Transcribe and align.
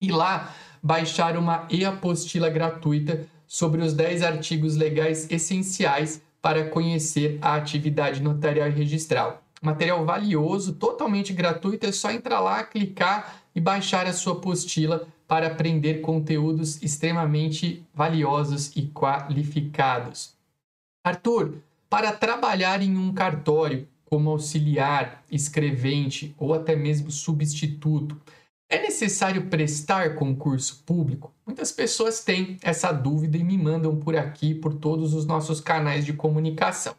e 0.00 0.10
lá 0.10 0.54
baixar 0.82 1.36
uma 1.36 1.66
e-apostila 1.70 2.48
gratuita 2.48 3.26
sobre 3.46 3.82
os 3.82 3.92
10 3.92 4.22
artigos 4.22 4.74
legais 4.74 5.30
essenciais 5.30 6.22
para 6.40 6.70
conhecer 6.70 7.38
a 7.42 7.54
atividade 7.54 8.22
notarial 8.22 8.68
e 8.68 8.72
registral. 8.72 9.42
Material 9.62 10.04
valioso, 10.04 10.74
totalmente 10.74 11.32
gratuito, 11.32 11.86
é 11.86 11.92
só 11.92 12.10
entrar 12.10 12.40
lá, 12.40 12.64
clicar 12.64 13.42
e 13.54 13.60
baixar 13.60 14.06
a 14.06 14.12
sua 14.12 14.32
apostila 14.32 15.06
para 15.28 15.46
aprender 15.46 16.00
conteúdos 16.00 16.82
extremamente 16.82 17.86
valiosos 17.94 18.72
e 18.74 18.82
qualificados. 18.82 20.34
Arthur, 21.04 21.58
para 21.88 22.12
trabalhar 22.12 22.82
em 22.82 22.96
um 22.96 23.12
cartório 23.14 23.86
como 24.04 24.30
auxiliar, 24.30 25.22
escrevente 25.30 26.34
ou 26.38 26.52
até 26.52 26.74
mesmo 26.74 27.10
substituto, 27.10 28.20
é 28.68 28.82
necessário 28.82 29.46
prestar 29.46 30.16
concurso 30.16 30.82
público? 30.84 31.32
Muitas 31.46 31.70
pessoas 31.70 32.24
têm 32.24 32.56
essa 32.62 32.90
dúvida 32.90 33.36
e 33.36 33.44
me 33.44 33.56
mandam 33.56 33.96
por 33.96 34.16
aqui, 34.16 34.54
por 34.54 34.74
todos 34.74 35.14
os 35.14 35.24
nossos 35.24 35.60
canais 35.60 36.04
de 36.04 36.12
comunicação. 36.12 36.94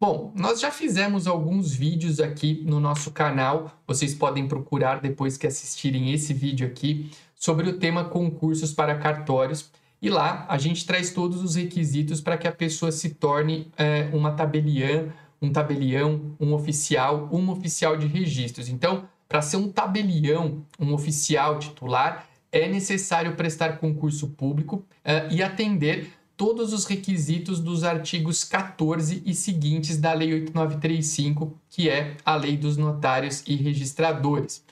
Bom, 0.00 0.32
nós 0.34 0.60
já 0.60 0.70
fizemos 0.70 1.26
alguns 1.26 1.74
vídeos 1.74 2.18
aqui 2.18 2.62
no 2.64 2.80
nosso 2.80 3.10
canal, 3.10 3.70
vocês 3.86 4.14
podem 4.14 4.48
procurar 4.48 5.00
depois 5.00 5.36
que 5.36 5.46
assistirem 5.46 6.12
esse 6.12 6.32
vídeo 6.32 6.66
aqui, 6.66 7.10
sobre 7.34 7.68
o 7.68 7.78
tema 7.78 8.04
concursos 8.04 8.72
para 8.72 8.96
cartórios. 8.96 9.70
E 10.00 10.08
lá 10.08 10.46
a 10.48 10.56
gente 10.56 10.86
traz 10.86 11.10
todos 11.10 11.42
os 11.42 11.56
requisitos 11.56 12.20
para 12.20 12.38
que 12.38 12.48
a 12.48 12.52
pessoa 12.52 12.90
se 12.90 13.10
torne 13.10 13.70
é, 13.76 14.08
uma 14.12 14.32
tabeliã, 14.32 15.08
um 15.40 15.50
tabelião, 15.50 16.36
um 16.40 16.54
oficial, 16.54 17.28
um 17.32 17.50
oficial 17.50 17.96
de 17.96 18.06
registros. 18.06 18.68
Então, 18.68 19.04
para 19.28 19.42
ser 19.42 19.56
um 19.56 19.70
tabelião, 19.70 20.64
um 20.78 20.94
oficial 20.94 21.58
titular, 21.58 22.26
é 22.50 22.68
necessário 22.68 23.34
prestar 23.34 23.78
concurso 23.78 24.28
público 24.28 24.84
é, 25.04 25.28
e 25.30 25.42
atender 25.42 26.12
todos 26.42 26.72
os 26.72 26.86
requisitos 26.86 27.60
dos 27.60 27.84
artigos 27.84 28.42
14 28.42 29.22
e 29.24 29.32
seguintes 29.32 29.96
da 29.96 30.12
Lei 30.12 30.34
8935, 30.34 31.56
que 31.70 31.88
é 31.88 32.16
a 32.24 32.34
Lei 32.34 32.56
dos 32.56 32.76
Notários 32.76 33.44
e 33.46 33.54
Registradores. 33.54 34.64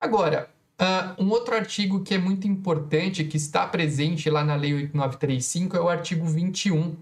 Agora, 0.00 0.50
Uh, 0.80 1.22
um 1.22 1.30
outro 1.30 1.54
artigo 1.54 2.02
que 2.02 2.12
é 2.12 2.18
muito 2.18 2.48
importante, 2.48 3.22
que 3.22 3.36
está 3.36 3.64
presente 3.68 4.28
lá 4.28 4.42
na 4.42 4.56
Lei 4.56 4.74
8935, 4.74 5.76
é 5.76 5.80
o 5.80 5.88
artigo 5.88 6.26
21. 6.26 6.96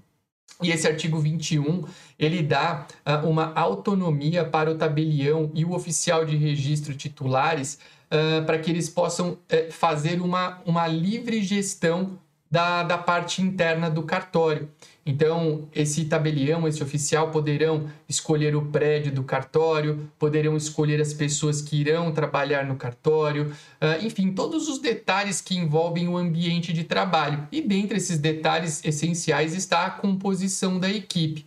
E 0.63 0.71
esse 0.71 0.87
artigo 0.87 1.19
21, 1.19 1.87
ele 2.19 2.43
dá 2.43 2.87
uh, 3.07 3.27
uma 3.27 3.55
autonomia 3.55 4.45
para 4.45 4.71
o 4.71 4.75
tabelião 4.77 5.51
e 5.55 5.65
o 5.65 5.73
oficial 5.73 6.27
de 6.27 6.37
registro 6.37 6.95
titulares 6.95 7.79
uh, 8.11 8.45
para 8.45 8.59
que 8.59 8.71
eles 8.71 8.91
possam 8.91 9.31
uh, 9.31 9.73
fazer 9.73 10.21
uma, 10.21 10.61
uma 10.67 10.87
livre 10.87 11.43
gestão 11.43 12.19
da, 12.51 12.83
da 12.83 12.99
parte 12.99 13.41
interna 13.41 13.89
do 13.89 14.03
cartório. 14.03 14.69
Então, 15.07 15.69
esse 15.75 16.05
tabelião, 16.05 16.69
esse 16.69 16.83
oficial 16.83 17.31
poderão 17.31 17.89
escolher 18.09 18.55
o 18.55 18.67
prédio 18.67 19.13
do 19.13 19.25
cartório, 19.25 20.11
poderão 20.19 20.57
escolher 20.57 21.01
as 21.01 21.15
pessoas 21.15 21.63
que 21.63 21.81
irão 21.81 22.13
trabalhar 22.13 22.67
no 22.67 22.77
cartório, 22.77 23.47
uh, 23.81 24.05
enfim, 24.05 24.33
todos 24.33 24.69
os 24.69 24.79
detalhes 24.79 25.41
que 25.41 25.57
envolvem 25.57 26.09
o 26.09 26.17
ambiente 26.17 26.73
de 26.73 26.85
trabalho. 26.85 27.47
E 27.51 27.63
dentre 27.63 27.97
esses 27.97 28.19
detalhes 28.19 28.85
essenciais 28.85 29.55
está 29.55 29.87
a 29.87 29.91
composição 29.91 30.79
da 30.79 30.91
equipe. 30.91 31.47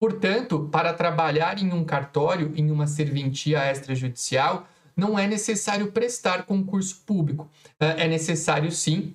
Portanto, 0.00 0.68
para 0.70 0.92
trabalhar 0.92 1.62
em 1.62 1.72
um 1.72 1.84
cartório, 1.84 2.52
em 2.56 2.70
uma 2.70 2.86
serventia 2.86 3.70
extrajudicial, 3.70 4.66
não 4.96 5.18
é 5.18 5.26
necessário 5.26 5.92
prestar 5.92 6.44
concurso 6.44 7.02
público. 7.04 7.50
Uh, 7.80 7.98
é 7.98 8.08
necessário, 8.08 8.70
sim, 8.70 9.14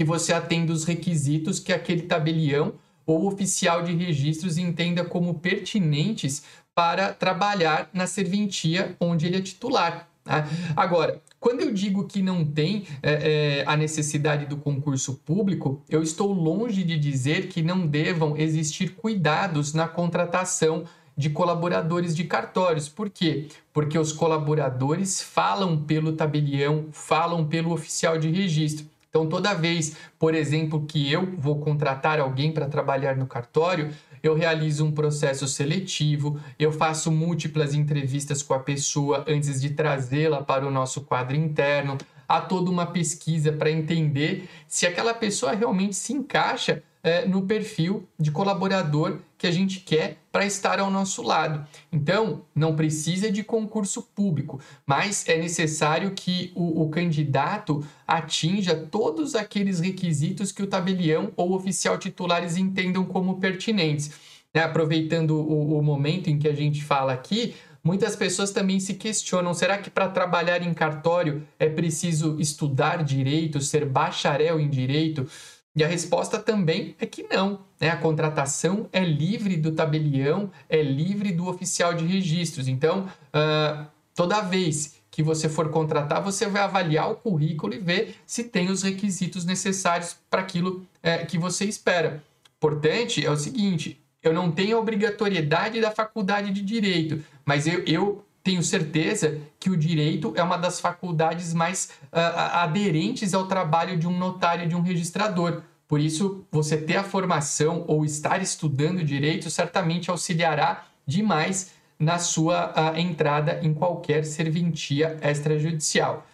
que 0.00 0.04
você 0.04 0.32
atenda 0.32 0.72
os 0.72 0.84
requisitos 0.84 1.58
que 1.60 1.74
aquele 1.74 2.00
tabelião 2.00 2.72
ou 3.04 3.26
oficial 3.26 3.82
de 3.82 3.92
registros 3.92 4.56
entenda 4.56 5.04
como 5.04 5.34
pertinentes 5.34 6.42
para 6.74 7.12
trabalhar 7.12 7.90
na 7.92 8.06
serventia 8.06 8.96
onde 8.98 9.26
ele 9.26 9.36
é 9.36 9.42
titular. 9.42 10.08
Tá? 10.24 10.48
Agora, 10.74 11.20
quando 11.38 11.60
eu 11.60 11.70
digo 11.70 12.06
que 12.06 12.22
não 12.22 12.46
tem 12.46 12.86
é, 13.02 13.58
é, 13.58 13.64
a 13.66 13.76
necessidade 13.76 14.46
do 14.46 14.56
concurso 14.56 15.16
público, 15.16 15.82
eu 15.86 16.02
estou 16.02 16.32
longe 16.32 16.82
de 16.82 16.98
dizer 16.98 17.48
que 17.48 17.60
não 17.60 17.86
devam 17.86 18.38
existir 18.38 18.94
cuidados 18.94 19.74
na 19.74 19.86
contratação 19.86 20.84
de 21.14 21.28
colaboradores 21.28 22.16
de 22.16 22.24
cartórios. 22.24 22.88
Por 22.88 23.10
quê? 23.10 23.48
Porque 23.70 23.98
os 23.98 24.14
colaboradores 24.14 25.20
falam 25.20 25.76
pelo 25.76 26.14
tabelião, 26.14 26.86
falam 26.90 27.46
pelo 27.46 27.70
oficial 27.70 28.16
de 28.16 28.30
registro. 28.30 28.86
Então, 29.10 29.28
toda 29.28 29.52
vez, 29.52 29.96
por 30.18 30.36
exemplo, 30.36 30.86
que 30.86 31.12
eu 31.12 31.34
vou 31.36 31.58
contratar 31.58 32.20
alguém 32.20 32.52
para 32.52 32.68
trabalhar 32.68 33.16
no 33.16 33.26
cartório, 33.26 33.92
eu 34.22 34.34
realizo 34.34 34.84
um 34.84 34.92
processo 34.92 35.48
seletivo, 35.48 36.40
eu 36.56 36.70
faço 36.70 37.10
múltiplas 37.10 37.74
entrevistas 37.74 38.40
com 38.40 38.54
a 38.54 38.60
pessoa 38.60 39.24
antes 39.26 39.60
de 39.60 39.70
trazê-la 39.70 40.42
para 40.42 40.64
o 40.64 40.70
nosso 40.70 41.00
quadro 41.00 41.36
interno. 41.36 41.98
Há 42.28 42.40
toda 42.40 42.70
uma 42.70 42.86
pesquisa 42.86 43.52
para 43.52 43.72
entender 43.72 44.48
se 44.68 44.86
aquela 44.86 45.12
pessoa 45.12 45.52
realmente 45.52 45.96
se 45.96 46.12
encaixa 46.12 46.84
é, 47.02 47.26
no 47.26 47.42
perfil 47.42 48.08
de 48.18 48.30
colaborador 48.30 49.18
que 49.38 49.46
a 49.46 49.50
gente 49.50 49.80
quer 49.80 50.18
para 50.30 50.44
estar 50.44 50.78
ao 50.78 50.90
nosso 50.90 51.22
lado. 51.22 51.66
Então, 51.90 52.42
não 52.54 52.76
precisa 52.76 53.30
de 53.30 53.42
concurso 53.42 54.02
público, 54.14 54.60
mas 54.86 55.26
é 55.26 55.38
necessário 55.38 56.10
que 56.10 56.52
o, 56.54 56.82
o 56.82 56.90
candidato 56.90 57.84
atinja 58.06 58.74
todos 58.76 59.34
aqueles 59.34 59.80
requisitos 59.80 60.52
que 60.52 60.62
o 60.62 60.66
tabelião 60.66 61.32
ou 61.36 61.54
oficial 61.54 61.98
titulares 61.98 62.56
entendam 62.56 63.04
como 63.04 63.40
pertinentes. 63.40 64.10
Né? 64.52 64.62
Aproveitando 64.62 65.36
o, 65.36 65.78
o 65.78 65.82
momento 65.82 66.28
em 66.28 66.38
que 66.38 66.48
a 66.48 66.54
gente 66.54 66.84
fala 66.84 67.12
aqui, 67.12 67.54
muitas 67.82 68.14
pessoas 68.14 68.50
também 68.50 68.78
se 68.78 68.94
questionam: 68.94 69.54
será 69.54 69.78
que 69.78 69.88
para 69.88 70.08
trabalhar 70.08 70.62
em 70.62 70.74
cartório 70.74 71.46
é 71.58 71.68
preciso 71.68 72.38
estudar 72.38 73.02
direito, 73.02 73.60
ser 73.60 73.86
bacharel 73.86 74.60
em 74.60 74.68
direito? 74.68 75.26
E 75.74 75.84
a 75.84 75.88
resposta 75.88 76.38
também 76.38 76.96
é 76.98 77.06
que 77.06 77.22
não. 77.22 77.60
Né? 77.80 77.90
A 77.90 77.96
contratação 77.96 78.88
é 78.92 79.04
livre 79.04 79.56
do 79.56 79.72
tabelião, 79.72 80.50
é 80.68 80.82
livre 80.82 81.32
do 81.32 81.48
oficial 81.48 81.94
de 81.94 82.04
registros. 82.04 82.66
Então, 82.66 83.08
uh, 83.34 83.86
toda 84.14 84.40
vez 84.40 85.00
que 85.10 85.22
você 85.22 85.48
for 85.48 85.70
contratar, 85.70 86.22
você 86.22 86.46
vai 86.46 86.62
avaliar 86.62 87.10
o 87.10 87.16
currículo 87.16 87.74
e 87.74 87.78
ver 87.78 88.16
se 88.26 88.44
tem 88.44 88.70
os 88.70 88.82
requisitos 88.82 89.44
necessários 89.44 90.16
para 90.28 90.40
aquilo 90.40 90.86
é, 91.02 91.18
que 91.24 91.38
você 91.38 91.64
espera. 91.64 92.22
Importante 92.56 93.24
é 93.24 93.30
o 93.30 93.36
seguinte: 93.36 94.00
eu 94.22 94.32
não 94.32 94.50
tenho 94.50 94.76
a 94.76 94.80
obrigatoriedade 94.80 95.80
da 95.80 95.90
faculdade 95.90 96.52
de 96.52 96.62
direito, 96.62 97.24
mas 97.44 97.66
eu, 97.66 97.82
eu 97.86 98.24
tenho 98.42 98.62
certeza 98.62 99.38
que 99.58 99.70
o 99.70 99.76
direito 99.76 100.32
é 100.36 100.42
uma 100.42 100.56
das 100.56 100.80
faculdades 100.80 101.52
mais 101.52 101.90
uh, 102.04 102.18
aderentes 102.52 103.34
ao 103.34 103.46
trabalho 103.46 103.98
de 103.98 104.06
um 104.06 104.16
notário, 104.16 104.68
de 104.68 104.74
um 104.74 104.80
registrador. 104.80 105.62
Por 105.86 106.00
isso, 106.00 106.44
você 106.50 106.76
ter 106.76 106.96
a 106.96 107.04
formação 107.04 107.84
ou 107.86 108.04
estar 108.04 108.40
estudando 108.40 109.04
direito 109.04 109.50
certamente 109.50 110.10
auxiliará 110.10 110.86
demais 111.06 111.72
na 111.98 112.18
sua 112.18 112.72
uh, 112.72 112.98
entrada 112.98 113.60
em 113.62 113.74
qualquer 113.74 114.24
serventia 114.24 115.18
extrajudicial. 115.22 116.26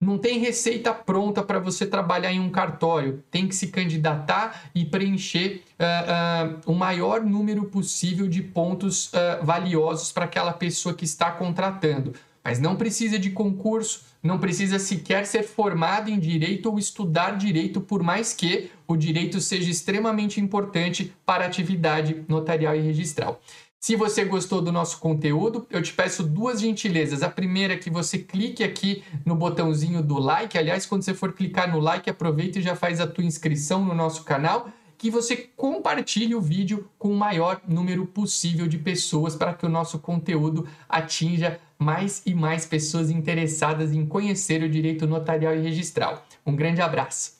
Não 0.00 0.16
tem 0.16 0.38
receita 0.38 0.94
pronta 0.94 1.42
para 1.42 1.58
você 1.58 1.84
trabalhar 1.84 2.32
em 2.32 2.38
um 2.38 2.50
cartório. 2.50 3.24
Tem 3.32 3.48
que 3.48 3.54
se 3.54 3.66
candidatar 3.66 4.70
e 4.72 4.84
preencher 4.84 5.64
uh, 5.72 6.68
uh, 6.68 6.72
o 6.72 6.74
maior 6.74 7.20
número 7.20 7.64
possível 7.64 8.28
de 8.28 8.40
pontos 8.40 9.08
uh, 9.08 9.44
valiosos 9.44 10.12
para 10.12 10.24
aquela 10.24 10.52
pessoa 10.52 10.94
que 10.94 11.04
está 11.04 11.32
contratando. 11.32 12.14
mas 12.44 12.60
não 12.60 12.76
precisa 12.76 13.18
de 13.18 13.30
concurso, 13.30 14.02
não 14.22 14.38
precisa 14.38 14.78
sequer 14.78 15.26
ser 15.26 15.42
formado 15.42 16.08
em 16.10 16.18
direito 16.18 16.70
ou 16.70 16.78
estudar 16.78 17.36
direito, 17.36 17.80
por 17.80 18.00
mais 18.00 18.32
que 18.32 18.70
o 18.86 18.96
direito 18.96 19.40
seja 19.40 19.68
extremamente 19.68 20.40
importante 20.40 21.12
para 21.26 21.44
a 21.44 21.46
atividade 21.48 22.24
notarial 22.28 22.74
e 22.76 22.80
registral. 22.80 23.40
Se 23.80 23.94
você 23.94 24.24
gostou 24.24 24.60
do 24.60 24.72
nosso 24.72 24.98
conteúdo, 24.98 25.64
eu 25.70 25.80
te 25.80 25.92
peço 25.92 26.24
duas 26.24 26.60
gentilezas. 26.60 27.22
A 27.22 27.30
primeira 27.30 27.74
é 27.74 27.76
que 27.76 27.88
você 27.88 28.18
clique 28.18 28.64
aqui 28.64 29.04
no 29.24 29.36
botãozinho 29.36 30.02
do 30.02 30.18
like. 30.18 30.58
Aliás, 30.58 30.84
quando 30.84 31.04
você 31.04 31.14
for 31.14 31.32
clicar 31.32 31.70
no 31.70 31.78
like, 31.78 32.10
aproveita 32.10 32.58
e 32.58 32.62
já 32.62 32.74
faz 32.74 33.00
a 33.00 33.06
tua 33.06 33.24
inscrição 33.24 33.84
no 33.84 33.94
nosso 33.94 34.24
canal. 34.24 34.68
Que 34.98 35.12
você 35.12 35.36
compartilhe 35.56 36.34
o 36.34 36.40
vídeo 36.40 36.90
com 36.98 37.12
o 37.12 37.16
maior 37.16 37.60
número 37.68 38.04
possível 38.04 38.66
de 38.66 38.78
pessoas 38.78 39.36
para 39.36 39.54
que 39.54 39.64
o 39.64 39.68
nosso 39.68 40.00
conteúdo 40.00 40.66
atinja 40.88 41.60
mais 41.78 42.20
e 42.26 42.34
mais 42.34 42.66
pessoas 42.66 43.08
interessadas 43.08 43.92
em 43.92 44.04
conhecer 44.04 44.60
o 44.60 44.68
direito 44.68 45.06
notarial 45.06 45.54
e 45.54 45.60
registral. 45.60 46.26
Um 46.44 46.56
grande 46.56 46.82
abraço! 46.82 47.37